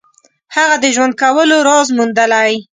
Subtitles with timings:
[0.55, 2.53] هغه د ژوند کولو راز موندلی.